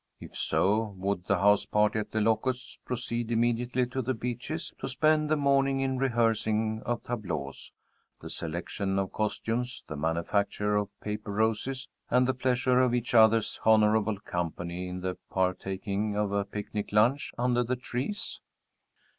If 0.19 0.35
so, 0.35 0.95
would 0.97 1.25
the 1.27 1.37
house 1.37 1.67
party 1.67 1.99
at 1.99 2.09
The 2.11 2.21
Locusts 2.21 2.79
proceed 2.83 3.29
immediately 3.29 3.85
to 3.85 4.01
The 4.01 4.15
Beeches 4.15 4.73
to 4.79 4.87
spend 4.87 5.29
the 5.29 5.37
morning 5.37 5.79
in 5.79 5.93
the 5.97 6.01
rehearsing 6.01 6.81
of 6.87 7.03
tableaux, 7.03 7.51
the 8.19 8.27
selection 8.31 8.97
of 8.97 9.11
costumes, 9.11 9.83
the 9.85 9.95
manufacture 9.95 10.75
of 10.75 10.89
paper 11.01 11.31
roses, 11.31 11.87
and 12.09 12.27
the 12.27 12.33
pleasure 12.33 12.79
of 12.79 12.95
each 12.95 13.13
other's 13.13 13.59
honorable 13.63 14.19
company 14.21 14.87
in 14.89 15.01
the 15.01 15.19
partaking 15.29 16.15
of 16.17 16.31
a 16.31 16.45
picnic 16.45 16.91
lunch 16.91 17.31
under 17.37 17.63
the 17.63 17.75
trees? 17.75 18.39